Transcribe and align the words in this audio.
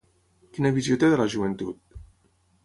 Quina 0.57 0.71
visió 0.77 0.97
té 1.03 1.09
de 1.15 1.19
la 1.21 1.29
joventut? 1.35 2.01